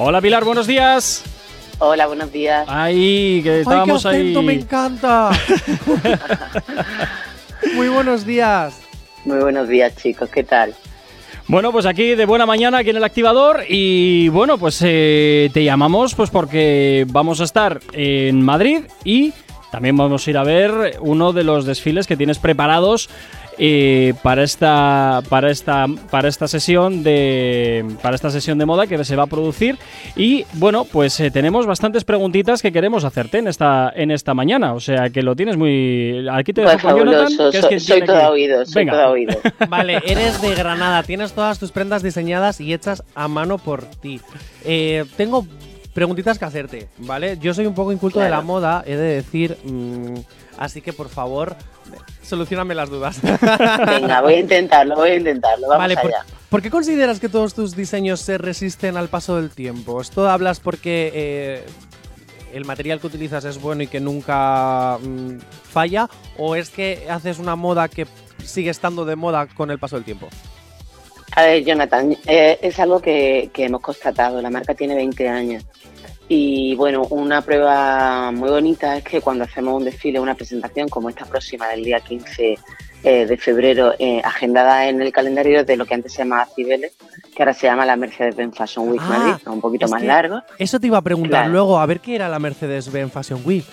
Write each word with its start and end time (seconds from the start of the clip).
Hola 0.00 0.20
Pilar, 0.20 0.44
buenos 0.44 0.68
días. 0.68 1.24
Hola, 1.80 2.06
buenos 2.06 2.30
días. 2.30 2.68
Ahí, 2.68 3.40
que 3.42 3.62
estábamos 3.62 4.06
¡Ay, 4.06 4.12
qué 4.12 4.18
acento, 4.20 4.38
ahí. 4.38 4.46
me 4.46 4.52
encanta! 4.52 5.30
Muy 7.74 7.88
buenos 7.88 8.24
días. 8.24 8.80
Muy 9.24 9.38
buenos 9.38 9.68
días, 9.68 9.96
chicos. 9.96 10.30
¿Qué 10.30 10.44
tal? 10.44 10.72
Bueno, 11.48 11.72
pues 11.72 11.84
aquí 11.84 12.14
de 12.14 12.26
buena 12.26 12.46
mañana, 12.46 12.78
aquí 12.78 12.90
en 12.90 12.96
el 12.98 13.02
activador. 13.02 13.64
Y 13.68 14.28
bueno, 14.28 14.56
pues 14.56 14.80
eh, 14.86 15.50
te 15.52 15.64
llamamos 15.64 16.14
pues 16.14 16.30
porque 16.30 17.04
vamos 17.08 17.40
a 17.40 17.44
estar 17.44 17.80
en 17.92 18.40
Madrid 18.40 18.82
y 19.02 19.32
también 19.72 19.96
vamos 19.96 20.24
a 20.24 20.30
ir 20.30 20.38
a 20.38 20.44
ver 20.44 20.96
uno 21.00 21.32
de 21.32 21.42
los 21.42 21.64
desfiles 21.64 22.06
que 22.06 22.16
tienes 22.16 22.38
preparados 22.38 23.10
eh, 23.58 24.14
para 24.22 24.42
esta 24.42 25.20
para 25.28 25.50
esta 25.50 25.86
para 26.10 26.28
esta 26.28 26.46
sesión 26.48 27.02
de 27.02 27.84
para 28.02 28.14
esta 28.14 28.30
sesión 28.30 28.58
de 28.58 28.66
moda 28.66 28.86
que 28.86 29.02
se 29.04 29.16
va 29.16 29.24
a 29.24 29.26
producir 29.26 29.76
y 30.16 30.44
bueno 30.54 30.84
pues 30.84 31.18
eh, 31.20 31.30
tenemos 31.30 31.66
bastantes 31.66 32.04
preguntitas 32.04 32.62
que 32.62 32.72
queremos 32.72 33.04
hacerte 33.04 33.38
en 33.38 33.48
esta 33.48 33.92
en 33.94 34.10
esta 34.10 34.34
mañana 34.34 34.74
o 34.74 34.80
sea 34.80 35.10
que 35.10 35.22
lo 35.22 35.34
tienes 35.36 35.56
muy 35.56 36.26
aquí 36.30 36.52
te 36.52 36.62
Pues 36.62 36.76
dejo 36.76 36.88
con 36.90 36.98
Jonathan, 36.98 37.28
que 37.50 37.58
es 37.58 37.60
Soy, 37.62 37.68
quien 37.68 37.80
soy 37.80 38.02
todo 38.04 38.18
que- 38.18 38.26
oído, 38.26 38.64
soy 38.66 38.84
Venga. 38.84 38.92
todo 38.92 39.10
oído. 39.12 39.38
Vale, 39.68 40.00
eres 40.06 40.40
de 40.40 40.54
Granada, 40.54 41.02
tienes 41.02 41.32
todas 41.32 41.58
tus 41.58 41.72
prendas 41.72 42.02
diseñadas 42.02 42.60
y 42.60 42.72
hechas 42.72 43.02
a 43.14 43.28
mano 43.28 43.58
por 43.58 43.84
ti. 43.84 44.20
Eh, 44.64 45.04
tengo 45.16 45.46
preguntitas 45.98 46.38
que 46.38 46.44
hacerte, 46.44 46.88
¿vale? 46.98 47.38
Yo 47.38 47.52
soy 47.52 47.66
un 47.66 47.74
poco 47.74 47.90
inculto 47.90 48.20
de 48.20 48.30
la 48.30 48.40
moda, 48.40 48.84
he 48.86 48.94
de 48.94 49.16
decir, 49.16 49.58
mm, 49.64 50.14
así 50.56 50.80
que 50.80 50.92
por 50.92 51.08
favor, 51.08 51.56
solucioname 52.22 52.76
las 52.76 52.88
dudas. 52.88 53.20
Venga, 53.86 54.20
voy 54.20 54.34
a 54.34 54.38
intentarlo, 54.38 54.94
voy 54.94 55.10
a 55.10 55.16
intentarlo. 55.16 55.66
Vamos 55.66 55.82
vale, 55.82 55.96
por, 55.96 56.06
allá. 56.06 56.24
¿por 56.50 56.62
qué 56.62 56.70
consideras 56.70 57.18
que 57.18 57.28
todos 57.28 57.52
tus 57.52 57.74
diseños 57.74 58.20
se 58.20 58.38
resisten 58.38 58.96
al 58.96 59.08
paso 59.08 59.34
del 59.34 59.50
tiempo? 59.50 60.00
¿Esto 60.00 60.30
hablas 60.30 60.60
porque 60.60 61.10
eh, 61.12 61.64
el 62.54 62.64
material 62.64 63.00
que 63.00 63.08
utilizas 63.08 63.44
es 63.44 63.60
bueno 63.60 63.82
y 63.82 63.88
que 63.88 63.98
nunca 63.98 64.98
mm, 65.02 65.38
falla? 65.64 66.08
¿O 66.36 66.54
es 66.54 66.70
que 66.70 67.08
haces 67.10 67.40
una 67.40 67.56
moda 67.56 67.88
que 67.88 68.06
sigue 68.44 68.70
estando 68.70 69.04
de 69.04 69.16
moda 69.16 69.48
con 69.48 69.72
el 69.72 69.80
paso 69.80 69.96
del 69.96 70.04
tiempo? 70.04 70.28
A 71.36 71.42
ver, 71.44 71.64
Jonathan, 71.64 72.16
eh, 72.26 72.58
es 72.62 72.78
algo 72.80 73.00
que, 73.00 73.50
que 73.52 73.64
hemos 73.64 73.80
constatado. 73.80 74.40
La 74.42 74.50
marca 74.50 74.74
tiene 74.74 74.94
20 74.94 75.28
años. 75.28 75.64
Y 76.30 76.74
bueno, 76.74 77.02
una 77.10 77.40
prueba 77.42 78.30
muy 78.32 78.50
bonita 78.50 78.96
es 78.98 79.04
que 79.04 79.20
cuando 79.20 79.44
hacemos 79.44 79.74
un 79.74 79.84
desfile, 79.84 80.20
una 80.20 80.34
presentación 80.34 80.88
como 80.88 81.08
esta 81.08 81.24
próxima 81.24 81.68
del 81.68 81.84
día 81.84 82.00
15 82.00 82.58
eh, 83.04 83.26
de 83.26 83.36
febrero, 83.38 83.94
eh, 83.98 84.20
agendada 84.22 84.88
en 84.88 85.00
el 85.00 85.10
calendario 85.12 85.64
de 85.64 85.76
lo 85.76 85.86
que 85.86 85.94
antes 85.94 86.12
se 86.12 86.18
llamaba 86.18 86.46
Cibeles, 86.54 86.92
que 87.34 87.42
ahora 87.42 87.54
se 87.54 87.66
llama 87.66 87.86
la 87.86 87.96
Mercedes-Benz 87.96 88.56
Fashion 88.56 88.88
Week 88.90 89.00
Ah, 89.04 89.08
Madrid, 89.08 89.46
un 89.48 89.60
poquito 89.60 89.88
más 89.88 90.02
largo. 90.02 90.42
Eso 90.58 90.78
te 90.80 90.88
iba 90.88 90.98
a 90.98 91.02
preguntar 91.02 91.30
Claro. 91.44 91.52
luego, 91.52 91.78
a 91.78 91.86
ver 91.86 92.00
qué 92.00 92.16
era 92.16 92.28
la 92.28 92.38
Mercedes-Benz 92.38 93.12
Fashion 93.12 93.40
Week. 93.46 93.64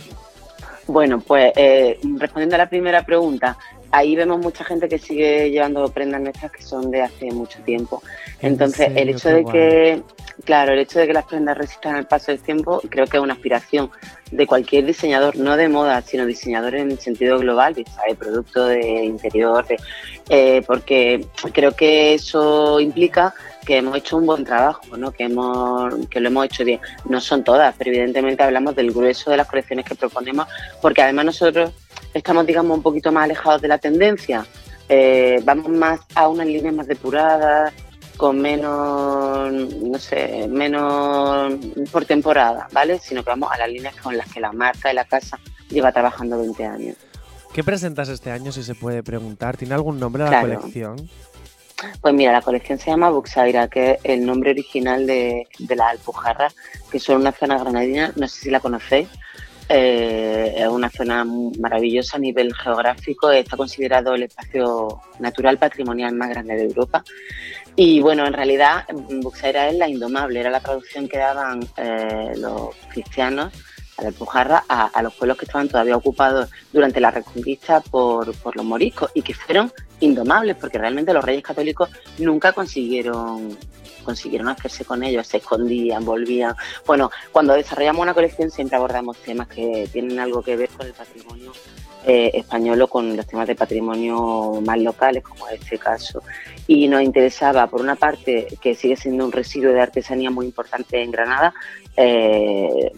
Bueno, 0.88 1.20
pues 1.20 1.52
eh, 1.58 2.00
respondiendo 2.18 2.56
a 2.56 2.60
la 2.60 2.70
primera 2.70 3.04
pregunta, 3.04 3.58
ahí 3.96 4.16
vemos 4.16 4.40
mucha 4.40 4.64
gente 4.64 4.90
que 4.90 4.98
sigue 5.00 5.50
llevando 5.52 5.88
prendas 5.90 6.22
nuestras 6.22 6.52
que 6.52 6.62
son 6.62 6.92
de 6.92 7.02
hace 7.02 7.32
mucho 7.32 7.60
tiempo. 7.62 8.02
¿En 8.42 8.54
Entonces, 8.54 8.92
el 8.96 9.10
hecho 9.10 9.30
de 9.30 9.42
guay. 9.44 9.54
que, 9.54 10.04
claro, 10.44 10.74
el 10.74 10.80
hecho 10.80 11.00
de 11.00 11.08
que 11.08 11.14
las 11.14 11.26
prendas 11.26 11.58
resistan 11.58 11.96
el 11.96 12.06
paso 12.06 12.32
del 12.32 12.42
tiempo, 12.42 12.82
creo 12.90 13.06
que 13.08 13.18
es 13.18 13.24
una 13.24 13.34
aspiración 13.34 13.90
de 14.32 14.48
cualquier 14.48 14.86
diseñador, 14.86 15.38
no 15.38 15.56
de 15.56 15.70
moda, 15.70 16.02
sino 16.02 16.26
diseñador 16.26 16.76
en 16.76 16.92
el 16.92 17.00
sentido 17.00 17.40
global, 17.40 17.74
de, 17.74 17.86
producto 18.20 18.66
de 18.66 19.06
interior, 19.06 19.66
de- 19.66 19.78
eh, 20.30 20.62
porque 20.68 21.26
creo 21.54 21.72
que 21.72 22.16
eso 22.16 22.80
implica 22.82 23.34
que 23.66 23.78
hemos 23.78 23.96
hecho 23.98 24.18
un 24.18 24.26
buen 24.26 24.44
trabajo, 24.44 24.98
¿no? 24.98 25.12
que, 25.12 25.24
hemos, 25.24 25.94
que 26.08 26.20
lo 26.20 26.28
hemos 26.28 26.46
hecho 26.46 26.66
bien. 26.66 26.80
No 27.08 27.22
son 27.22 27.44
todas, 27.44 27.74
pero 27.78 27.92
evidentemente 27.92 28.44
hablamos 28.44 28.76
del 28.76 28.92
grueso 28.92 29.32
de 29.32 29.38
las 29.38 29.48
colecciones 29.48 29.86
que 29.86 29.96
proponemos, 29.96 30.48
porque 30.82 31.02
además 31.02 31.26
nosotros 31.26 31.72
estamos, 32.16 32.46
digamos, 32.46 32.78
un 32.78 32.84
poquito 32.84 33.12
más 33.12 33.26
alejados 33.26 33.62
de 33.62 33.68
la 33.68 33.78
tendencia. 33.78 34.46
Eh, 34.90 35.40
vamos 35.44 35.70
más 35.70 36.00
a 36.16 36.28
unas 36.28 36.48
líneas 36.48 36.74
más 36.74 36.88
depuradas, 36.88 37.74
con 38.18 38.40
menos, 38.42 39.52
no 39.52 40.00
sé, 40.00 40.48
menos 40.50 41.54
por 41.92 42.06
temporada, 42.06 42.68
¿vale? 42.72 43.00
Sino 43.00 43.24
que 43.24 43.30
vamos 43.30 43.52
a 43.52 43.58
las 43.58 43.70
líneas 43.70 43.96
con 43.98 44.16
las 44.18 44.32
que 44.32 44.40
la 44.40 44.54
marca 44.54 44.88
de 44.90 44.94
la 44.96 45.06
casa 45.06 45.38
lleva 45.70 45.92
trabajando 45.92 46.38
20 46.38 46.66
años. 46.66 46.96
¿Qué 47.54 47.64
presentas 47.64 48.10
este 48.10 48.32
año, 48.32 48.52
si 48.52 48.64
se 48.64 48.76
puede 48.76 49.04
preguntar? 49.04 49.58
¿Tiene 49.58 49.74
algún 49.76 50.00
nombre 50.00 50.24
la 50.24 50.30
Claro. 50.30 50.48
colección? 50.60 51.10
Pues 52.02 52.14
mira, 52.14 52.32
la 52.32 52.42
colección 52.42 52.80
se 52.80 52.90
llama 52.90 53.10
Buxaira, 53.10 53.68
que 53.68 53.92
es 53.92 53.98
el 54.04 54.26
nombre 54.26 54.52
original 54.52 55.06
de, 55.06 55.46
de 55.60 55.76
las 55.76 55.92
Alpujarras, 55.92 56.56
que 56.90 57.00
son 57.00 57.18
una 57.22 57.34
zona 57.34 57.58
granadina, 57.58 58.14
no 58.16 58.28
sé 58.30 58.42
si 58.44 58.50
la 58.50 58.62
conocéis. 58.62 59.10
Eh, 59.68 60.54
es 60.58 60.68
una 60.68 60.90
zona 60.90 61.26
maravillosa 61.60 62.18
a 62.18 62.20
nivel 62.20 62.54
geográfico, 62.54 63.32
está 63.32 63.58
considerado 63.58 64.14
el 64.14 64.24
espacio 64.24 65.02
natural 65.20 65.58
patrimonial 65.58 66.14
más 66.14 66.30
grande 66.30 66.56
de 66.56 66.66
Europa. 66.66 67.04
Y 67.76 68.00
bueno, 68.00 68.26
en 68.28 68.34
realidad 68.34 68.86
Buxaira 69.22 69.70
es 69.70 69.76
la 69.76 69.90
indomable, 69.90 70.40
era 70.40 70.50
la 70.50 70.60
traducción 70.60 71.08
que 71.08 71.18
daban 71.18 71.68
eh, 71.78 72.34
los 72.38 72.76
cristianos 72.90 73.52
a 73.98 74.02
la 74.02 74.08
Alpujarra 74.10 74.64
a, 74.68 74.88
a 74.88 75.02
los 75.02 75.14
pueblos 75.14 75.38
que 75.38 75.46
estaban 75.46 75.68
todavía 75.68 75.96
ocupados 75.96 76.50
durante 76.72 77.00
la 77.00 77.12
Reconquista 77.12 77.82
por, 77.82 78.36
por 78.38 78.56
los 78.56 78.66
moriscos 78.66 79.12
y 79.14 79.22
que 79.22 79.34
fueron 79.34 79.72
indomables, 80.00 80.56
porque 80.58 80.78
realmente 80.78 81.14
los 81.14 81.24
reyes 81.24 81.44
católicos 81.44 81.90
nunca 82.18 82.52
consiguieron 82.54 83.58
consiguieron 84.04 84.48
hacerse 84.48 84.86
con 84.86 85.04
ellos, 85.04 85.26
se 85.26 85.38
escondían, 85.38 86.06
volvían. 86.06 86.56
Bueno, 86.86 87.10
cuando 87.32 87.54
desarrollamos 87.54 88.04
una 88.04 88.14
colección 88.14 88.52
siempre 88.52 88.78
abordamos 88.78 89.18
temas 89.18 89.48
que 89.48 89.90
tienen 89.92 90.20
algo 90.20 90.44
que 90.44 90.56
ver 90.56 90.70
con 90.70 90.86
el 90.86 90.94
patrimonio 90.94 91.52
eh, 92.08 92.32
español 92.36 92.88
con 92.88 93.18
los 93.18 93.26
temas 93.26 93.48
de 93.48 93.56
patrimonio 93.56 94.62
más 94.64 94.78
locales, 94.80 95.24
como 95.24 95.48
es 95.48 95.60
este 95.62 95.80
caso. 95.80 96.22
Y 96.68 96.88
nos 96.88 97.02
interesaba, 97.02 97.66
por 97.68 97.82
una 97.82 97.96
parte, 97.96 98.48
que 98.62 98.76
sigue 98.76 98.96
siendo 98.96 99.26
un 99.26 99.32
residuo 99.32 99.74
de 99.74 99.82
artesanía 99.82 100.30
muy 100.30 100.46
importante 100.46 101.02
en 101.02 101.10
Granada 101.10 101.54
eh, 101.98 102.92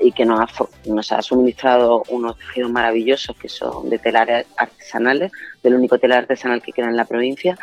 y 0.00 0.12
que 0.12 0.24
nos 0.24 0.40
ha, 0.40 0.46
nos 0.86 1.12
ha 1.12 1.20
suministrado 1.20 2.04
unos 2.08 2.38
tejidos 2.38 2.70
maravillosos 2.70 3.36
que 3.36 3.50
son 3.50 3.90
de 3.90 3.98
telares 3.98 4.46
artesanales, 4.56 5.30
del 5.62 5.74
único 5.74 5.98
telar 5.98 6.20
artesanal 6.20 6.62
que 6.62 6.72
queda 6.72 6.86
en 6.86 6.96
la 6.96 7.04
provincia. 7.04 7.58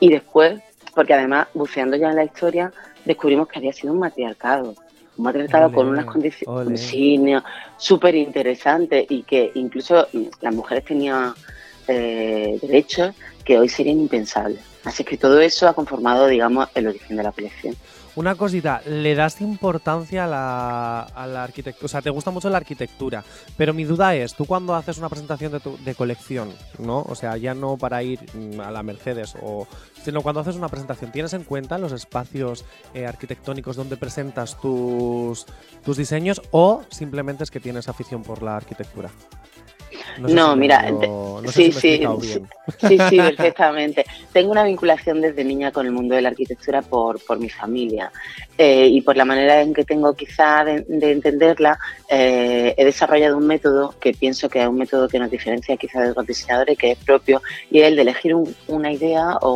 Y 0.00 0.08
después, 0.08 0.60
porque 0.94 1.12
además, 1.12 1.48
buceando 1.52 1.96
ya 1.96 2.08
en 2.08 2.16
la 2.16 2.24
historia, 2.24 2.72
descubrimos 3.04 3.48
que 3.48 3.58
había 3.58 3.72
sido 3.72 3.92
un 3.92 3.98
matriarcado. 3.98 4.74
Un 5.16 5.24
matriarcado 5.24 5.72
con 5.72 5.88
Ole, 5.88 6.00
unas 6.00 6.06
condiciones 6.06 7.42
súper 7.76 8.14
interesantes 8.14 9.06
y 9.08 9.22
que 9.22 9.50
incluso 9.54 10.06
las 10.40 10.54
mujeres 10.54 10.84
tenían 10.84 11.34
eh, 11.88 12.58
derechos 12.62 13.14
que 13.44 13.58
hoy 13.58 13.68
serían 13.68 14.00
impensables. 14.00 14.60
Así 14.84 15.02
que 15.04 15.16
todo 15.16 15.40
eso 15.40 15.66
ha 15.68 15.74
conformado, 15.74 16.26
digamos, 16.28 16.68
el 16.74 16.86
origen 16.88 17.16
de 17.16 17.22
la 17.22 17.32
colección. 17.32 17.74
Una 18.14 18.34
cosita, 18.34 18.80
¿le 18.86 19.14
das 19.14 19.42
importancia 19.42 20.24
a 20.24 20.26
la, 21.26 21.44
arquitectura? 21.44 21.84
O 21.84 21.88
sea, 21.88 22.00
te 22.00 22.08
gusta 22.08 22.30
mucho 22.30 22.48
la 22.48 22.56
arquitectura, 22.56 23.22
pero 23.58 23.74
mi 23.74 23.84
duda 23.84 24.14
es, 24.14 24.34
tú 24.34 24.46
cuando 24.46 24.74
haces 24.74 24.96
una 24.96 25.10
presentación 25.10 25.52
de, 25.52 25.60
tu- 25.60 25.76
de 25.84 25.94
colección, 25.94 26.54
¿no? 26.78 27.02
O 27.02 27.14
sea, 27.14 27.36
ya 27.36 27.52
no 27.52 27.76
para 27.76 28.02
ir 28.02 28.20
mm, 28.32 28.60
a 28.60 28.70
la 28.70 28.82
Mercedes, 28.82 29.34
o, 29.42 29.66
sino 30.02 30.22
cuando 30.22 30.40
haces 30.40 30.56
una 30.56 30.68
presentación, 30.68 31.12
¿tienes 31.12 31.34
en 31.34 31.44
cuenta 31.44 31.76
los 31.76 31.92
espacios 31.92 32.64
eh, 32.94 33.04
arquitectónicos 33.06 33.76
donde 33.76 33.98
presentas 33.98 34.58
tus, 34.62 35.44
tus 35.84 35.96
diseños 35.98 36.40
o 36.52 36.84
simplemente 36.88 37.44
es 37.44 37.50
que 37.50 37.60
tienes 37.60 37.86
afición 37.88 38.22
por 38.22 38.42
la 38.42 38.56
arquitectura? 38.56 39.10
Sé 40.28 40.34
No, 40.34 40.52
si 40.54 40.58
mira, 40.58 40.82
sé 41.48 41.52
sí, 41.52 41.72
si 41.72 41.80
sí, 41.80 41.96
sí. 42.20 42.42
Sí, 42.78 42.98
sí, 43.08 43.16
perfectamente. 43.16 44.04
Tengo 44.32 44.50
una 44.50 44.64
vinculación 44.64 45.20
desde 45.20 45.44
niña 45.44 45.70
con 45.70 45.86
el 45.86 45.92
mundo 45.92 46.14
de 46.14 46.22
la 46.22 46.28
arquitectura 46.30 46.82
por, 46.82 47.24
por 47.24 47.38
mi 47.38 47.48
familia 47.48 48.10
eh, 48.58 48.86
y 48.88 49.00
por 49.02 49.16
la 49.16 49.24
manera 49.24 49.60
en 49.62 49.72
que 49.72 49.84
tengo 49.84 50.14
quizá 50.14 50.64
de, 50.64 50.84
de 50.88 51.12
entenderla. 51.12 51.78
eh, 52.10 52.74
he 52.76 52.84
desarrollado 52.84 53.36
un 53.36 53.46
método 53.46 53.94
que 54.00 54.12
pienso 54.12 54.48
que 54.48 54.60
es 54.62 54.66
un 54.68 54.76
método 54.78 55.08
que 55.08 55.18
nos 55.18 55.30
diferencia 55.30 55.76
quizá 55.76 56.00
de 56.02 56.12
los 56.14 56.26
diseñadores, 56.26 56.76
que 56.76 56.92
es 56.92 56.98
propio, 56.98 57.40
y 57.70 57.80
es 57.80 57.86
el 57.88 57.96
de 57.96 58.02
elegir 58.02 58.34
un- 58.34 58.54
una 58.68 58.92
idea 58.92 59.36
o 59.42 59.54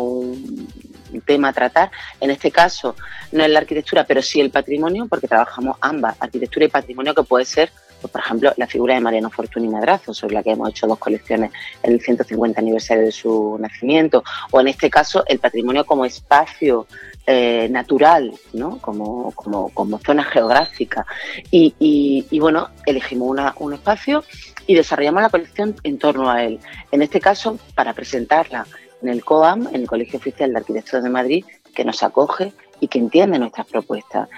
un 1.12 1.20
tema 1.26 1.48
a 1.48 1.52
tratar. 1.52 1.90
En 2.20 2.30
este 2.30 2.50
caso, 2.52 2.94
no 3.32 3.42
es 3.44 3.50
la 3.50 3.58
arquitectura, 3.58 4.04
pero 4.04 4.22
sí 4.22 4.40
el 4.40 4.50
patrimonio, 4.50 5.06
porque 5.10 5.26
trabajamos 5.26 5.76
ambas, 5.80 6.16
arquitectura 6.20 6.66
y 6.66 6.68
patrimonio, 6.68 7.14
que 7.14 7.24
puede 7.24 7.44
ser 7.44 7.70
pues, 8.00 8.12
por 8.12 8.20
ejemplo, 8.20 8.52
la 8.56 8.66
figura 8.66 8.94
de 8.94 9.00
Mariano 9.00 9.30
Fortuny 9.30 9.68
Madrazo, 9.68 10.14
sobre 10.14 10.34
la 10.34 10.42
que 10.42 10.50
hemos 10.50 10.70
hecho 10.70 10.86
dos 10.86 10.98
colecciones 10.98 11.50
en 11.82 11.92
el 11.92 12.00
150 12.00 12.60
aniversario 12.60 13.04
de 13.04 13.12
su 13.12 13.56
nacimiento, 13.60 14.22
o 14.50 14.60
en 14.60 14.68
este 14.68 14.90
caso 14.90 15.24
el 15.26 15.38
patrimonio 15.38 15.84
como 15.84 16.04
espacio 16.04 16.86
eh, 17.26 17.68
natural, 17.70 18.32
¿no? 18.52 18.78
como, 18.78 19.32
como, 19.32 19.68
como 19.70 19.98
zona 19.98 20.24
geográfica. 20.24 21.06
Y, 21.50 21.74
y, 21.78 22.26
y 22.30 22.40
bueno, 22.40 22.68
elegimos 22.86 23.28
una, 23.28 23.54
un 23.58 23.74
espacio 23.74 24.24
y 24.66 24.74
desarrollamos 24.74 25.22
la 25.22 25.30
colección 25.30 25.76
en 25.82 25.98
torno 25.98 26.30
a 26.30 26.44
él. 26.44 26.60
En 26.90 27.02
este 27.02 27.20
caso, 27.20 27.58
para 27.74 27.92
presentarla 27.92 28.66
en 29.02 29.08
el 29.08 29.24
COAM, 29.24 29.68
en 29.68 29.82
el 29.82 29.86
Colegio 29.86 30.18
Oficial 30.18 30.52
de 30.52 30.58
Arquitectos 30.58 31.02
de 31.02 31.10
Madrid, 31.10 31.44
que 31.74 31.84
nos 31.84 32.02
acoge 32.02 32.52
y 32.80 32.88
que 32.88 32.98
entiende 32.98 33.38
nuestras 33.38 33.66
propuestas. 33.66 34.28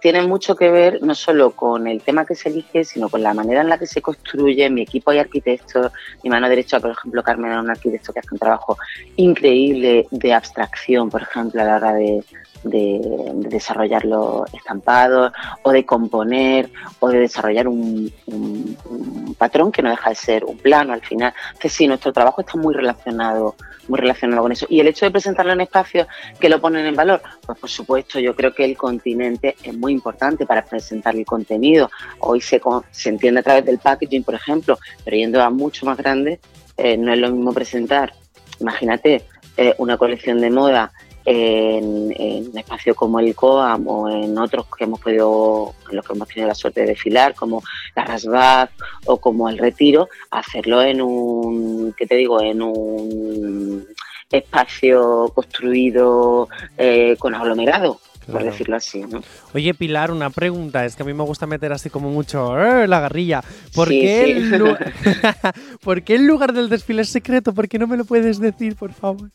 Tiene 0.00 0.26
mucho 0.26 0.56
que 0.56 0.70
ver 0.70 1.02
no 1.02 1.14
solo 1.14 1.50
con 1.50 1.86
el 1.86 2.00
tema 2.00 2.24
que 2.24 2.34
se 2.34 2.48
elige, 2.48 2.84
sino 2.84 3.08
con 3.08 3.22
la 3.22 3.34
manera 3.34 3.60
en 3.60 3.68
la 3.68 3.78
que 3.78 3.86
se 3.86 4.00
construye. 4.00 4.70
Mi 4.70 4.82
equipo 4.82 5.10
hay 5.10 5.18
arquitectos, 5.18 5.92
mi 6.22 6.30
mano 6.30 6.48
derecha, 6.48 6.80
por 6.80 6.92
ejemplo, 6.92 7.22
Carmen 7.22 7.52
es 7.52 7.58
un 7.58 7.70
arquitecto 7.70 8.12
que 8.12 8.20
hace 8.20 8.28
un 8.32 8.38
trabajo 8.38 8.78
increíble 9.16 10.06
de 10.10 10.32
abstracción, 10.32 11.10
por 11.10 11.22
ejemplo, 11.22 11.60
a 11.60 11.64
la 11.64 11.76
hora 11.76 11.92
de, 11.94 12.22
de, 12.62 13.00
desarrollar 13.48 14.04
los 14.04 14.52
estampados 14.54 15.32
o 15.62 15.72
de 15.72 15.84
componer 15.84 16.70
o 17.00 17.08
de 17.08 17.20
desarrollar 17.20 17.68
un, 17.68 18.12
patrón 19.38 19.70
que 19.70 19.82
no 19.82 19.90
deja 19.90 20.10
de 20.10 20.16
ser 20.16 20.44
un 20.44 20.58
plano 20.58 20.92
al 20.92 21.00
final. 21.00 21.32
Que 21.58 21.68
sí, 21.68 21.86
nuestro 21.86 22.12
trabajo 22.12 22.40
está 22.40 22.56
muy 22.56 22.74
relacionado, 22.74 23.54
muy 23.88 23.98
relacionado 23.98 24.42
con 24.42 24.52
eso. 24.52 24.66
Y 24.68 24.80
el 24.80 24.88
hecho 24.88 25.06
de 25.06 25.10
presentarlo 25.10 25.52
en 25.52 25.60
espacios 25.60 26.06
que 26.40 26.48
lo 26.48 26.60
ponen 26.60 26.86
en 26.86 26.96
valor, 26.96 27.22
pues 27.46 27.58
por 27.58 27.70
supuesto 27.70 28.18
yo 28.18 28.34
creo 28.34 28.54
que 28.54 28.64
el 28.64 28.76
continente 28.76 29.56
es 29.62 29.76
muy 29.76 29.92
importante 29.92 30.46
para 30.46 30.64
presentar 30.64 31.14
el 31.14 31.24
contenido. 31.24 31.90
Hoy 32.20 32.40
se, 32.40 32.60
se 32.90 33.08
entiende 33.08 33.40
a 33.40 33.42
través 33.42 33.64
del 33.64 33.78
packaging, 33.78 34.24
por 34.24 34.34
ejemplo, 34.34 34.78
pero 35.04 35.16
yendo 35.16 35.42
a 35.42 35.50
mucho 35.50 35.86
más 35.86 35.96
grande, 35.96 36.40
eh, 36.76 36.96
no 36.96 37.12
es 37.12 37.18
lo 37.18 37.30
mismo 37.30 37.52
presentar, 37.52 38.12
imagínate, 38.60 39.24
eh, 39.56 39.74
una 39.78 39.98
colección 39.98 40.40
de 40.40 40.50
moda 40.50 40.92
en, 41.30 42.14
en 42.16 42.56
espacios 42.56 42.96
como 42.96 43.20
el 43.20 43.34
COAM 43.34 43.86
o 43.86 44.08
en 44.08 44.38
otros 44.38 44.64
que 44.74 44.84
hemos 44.84 44.98
podido, 44.98 45.74
en 45.90 45.96
los 45.96 46.06
que 46.06 46.14
hemos 46.14 46.26
tenido 46.26 46.48
la 46.48 46.54
suerte 46.54 46.80
de 46.80 46.86
desfilar, 46.86 47.34
como 47.34 47.62
la 47.94 48.04
Rasbaz 48.06 48.70
o 49.04 49.18
como 49.18 49.50
el 49.50 49.58
Retiro, 49.58 50.08
hacerlo 50.30 50.80
en 50.80 51.02
un, 51.02 51.94
¿qué 51.98 52.06
te 52.06 52.14
digo?, 52.14 52.40
en 52.40 52.62
un 52.62 53.86
espacio 54.30 55.30
construido 55.34 56.48
eh, 56.78 57.14
con 57.18 57.34
aglomerado, 57.34 58.00
por 58.32 58.42
decirlo 58.42 58.76
así. 58.76 59.02
¿no? 59.02 59.22
Oye, 59.52 59.74
Pilar, 59.74 60.10
una 60.10 60.30
pregunta. 60.30 60.86
Es 60.86 60.96
que 60.96 61.02
a 61.02 61.06
mí 61.06 61.12
me 61.12 61.24
gusta 61.24 61.46
meter 61.46 61.72
así 61.72 61.90
como 61.90 62.10
mucho 62.10 62.58
eh, 62.58 62.88
la 62.88 63.00
garrilla. 63.00 63.42
¿Por, 63.74 63.88
qué 63.88 64.32
El 64.32 64.50
¿Por 65.82 66.02
qué 66.02 66.14
el 66.14 66.26
lugar 66.26 66.54
del 66.54 66.70
desfile 66.70 67.02
es 67.02 67.10
secreto? 67.10 67.52
¿Por 67.52 67.68
qué 67.68 67.78
no 67.78 67.86
me 67.86 67.98
lo 67.98 68.06
puedes 68.06 68.38
decir, 68.38 68.76
por 68.76 68.94
favor? 68.94 69.30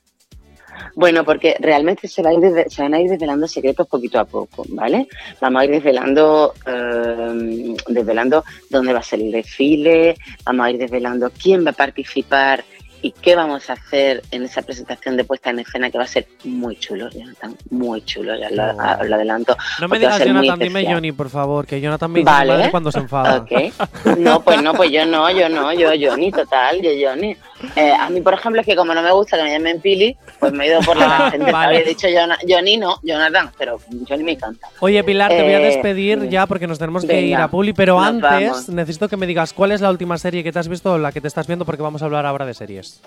Bueno, 0.96 1.24
porque 1.24 1.56
realmente 1.60 2.08
se, 2.08 2.22
va 2.22 2.30
a 2.30 2.34
ir 2.34 2.66
se 2.68 2.82
van 2.82 2.94
a 2.94 3.00
ir 3.00 3.10
desvelando 3.10 3.48
secretos 3.48 3.88
poquito 3.88 4.20
a 4.20 4.26
poco, 4.26 4.64
¿vale? 4.70 5.08
Vamos 5.42 5.62
a 5.62 5.66
ir 5.66 5.72
desvelando, 5.72 6.54
eh, 6.66 7.76
desvelando 7.88 8.44
dónde 8.70 8.94
va 8.94 9.00
a 9.00 9.04
ser 9.04 9.20
el 9.20 9.32
desfile, 9.32 10.16
vamos 10.46 10.66
a 10.66 10.72
ir 10.72 10.78
desvelando 10.78 11.32
quién 11.32 11.66
va 11.66 11.72
a 11.72 11.74
participar 11.74 12.64
y 13.04 13.12
qué 13.12 13.36
vamos 13.36 13.70
a 13.70 13.74
hacer 13.74 14.24
en 14.32 14.44
esa 14.44 14.62
presentación 14.62 15.18
de 15.18 15.26
puesta 15.26 15.50
en 15.50 15.60
escena 15.60 15.92
que 15.92 15.98
va 15.98 16.06
a 16.06 16.08
ser 16.08 16.26
muy 16.46 16.78
chulo, 16.78 17.10
Jonathan, 17.10 17.56
muy 17.70 18.02
chulo, 18.06 18.34
ya 18.38 18.50
lo, 18.50 18.64
adelanto. 18.82 19.58
No 19.82 19.90
me 19.90 20.00
digas 20.00 20.24
Jonathan, 20.24 20.58
dime 20.58 20.86
Johnny, 20.86 21.12
por 21.12 21.30
favor, 21.30 21.68
que 21.68 21.82
Jonathan 21.82 22.10
me 22.10 22.20
dice 22.22 22.32
vale. 22.32 22.72
cuando 22.72 22.92
se 22.94 23.00
enfada. 23.00 23.42
Okay. 23.42 23.74
No, 24.18 24.42
pues 24.42 24.64
no, 24.64 24.74
pues 24.74 24.90
yo 24.90 25.06
no, 25.06 25.30
yo 25.32 25.50
no, 25.50 25.74
yo 25.74 25.90
Johnny, 26.00 26.32
total, 26.32 26.82
yo 26.82 26.92
Johnny. 26.98 27.36
Eh, 27.75 27.94
a 27.98 28.10
mí, 28.10 28.21
por 28.21 28.33
ejemplo, 28.33 28.62
es 28.62 28.68
que 28.68 28.75
como 28.75 28.94
no 28.94 29.01
me 29.01 29.12
gusta 29.12 29.38
que 29.38 29.44
me 29.44 29.51
llamen 29.51 29.80
Pili, 29.80 30.15
pues 30.39 30.51
me 30.51 30.65
he 30.65 30.68
ido 30.68 30.81
por 30.81 30.98
la 30.98 31.30
gente. 31.31 31.51
Vale. 31.51 31.77
Había 31.77 31.88
dicho 31.88 32.07
Johnny, 32.48 32.77
no, 32.77 32.98
Jonathan, 33.04 33.51
pero 33.57 33.80
Johnny 34.07 34.24
me 34.24 34.33
encanta. 34.33 34.68
Oye, 34.80 35.04
Pilar, 35.04 35.30
te 35.30 35.42
voy 35.42 35.54
a 35.54 35.62
eh, 35.62 35.65
despedir 35.65 36.30
ya 36.30 36.45
porque 36.45 36.68
nos 36.68 36.80
tenemos 36.80 37.06
que 37.06 37.21
ir 37.21 37.36
a 37.36 37.48
Puli, 37.48 37.74
pero 37.74 38.00
antes 38.00 38.69
necesito 38.69 39.07
que 39.07 39.18
me 39.18 39.27
digas 39.27 39.54
cuál 39.54 39.71
es 39.71 39.81
la 39.81 39.89
última 39.89 40.18
serie 40.18 40.44
que 40.44 40.51
te 40.51 40.60
has 40.60 40.68
visto 40.68 40.94
o 40.94 40.98
la 40.98 41.12
que 41.12 41.21
te 41.21 41.27
estás 41.27 41.48
viendo 41.48 41.65
porque 41.65 41.81
vamos 41.81 42.01
a 42.01 42.06
hablar 42.06 42.25
ahora 42.25 42.45
de 42.45 42.54
series. 42.54 43.01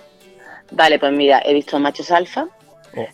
Vale, 0.70 0.98
pues 0.98 1.12
mira, 1.12 1.42
he 1.44 1.54
visto 1.54 1.78
Machos 1.78 2.10
Alfa 2.10 2.46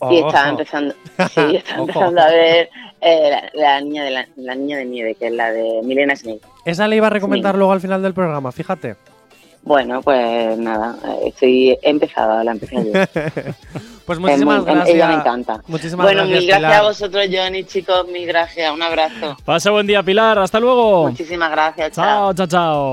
oh, 0.01 0.13
y 0.13 0.19
estaba 0.19 0.49
empezando, 0.49 0.95
sí, 1.35 1.57
estaba 1.57 1.81
empezando 1.81 2.23
a 2.23 2.29
ver 2.29 2.71
eh, 3.01 3.51
la, 3.55 3.81
niña 3.81 4.05
de 4.05 4.11
la, 4.37 4.55
niña 4.55 4.79
de 4.79 4.85
nieve, 4.87 5.15
que 5.17 5.27
es 5.27 5.33
la 5.33 5.53
de 5.53 5.81
Milena 5.85 6.17
Smith. 6.17 6.43
Esa 6.65 6.89
le 6.89 6.97
iba 6.97 7.09
a 7.09 7.11
recomendar 7.11 7.57
luego 7.57 7.73
al 7.73 7.81
final 7.81 8.01
del 8.03 8.15
programa, 8.15 8.53
fíjate. 8.53 8.97
Bueno, 9.65 10.03
pues 10.03 10.59
nada, 10.59 10.97
estoy 11.25 11.79
empezada, 11.83 12.43
la 12.43 12.53
empecé 12.53 12.79
ayer. 12.79 13.09
pues 14.07 14.19
muchísimas 14.19 14.65
gracias. 14.65 14.89
Ella 14.89 15.09
me 15.09 15.15
encanta. 15.15 15.63
Muchísimas 15.67 16.05
bueno, 16.05 16.23
gracias, 16.23 16.41
mil 16.41 16.49
gracias 16.49 16.73
a 16.73 16.83
vosotros, 16.83 17.27
Johnny, 17.33 17.65
chicos, 17.65 18.09
mil 18.09 18.27
gracias, 18.27 18.73
un 18.73 18.83
abrazo. 18.83 19.37
Pasa 19.45 19.71
buen 19.71 19.87
día, 19.87 20.03
Pilar, 20.03 20.39
hasta 20.39 20.59
luego. 20.59 21.09
Muchísimas 21.09 21.51
gracias, 21.51 21.93
chao, 21.93 22.35
chao. 22.35 22.47
chao. 22.47 22.93